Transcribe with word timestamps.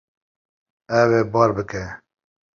Ew 1.01 1.09
ê 1.21 1.21
bar 1.33 1.51
bike. 1.57 1.83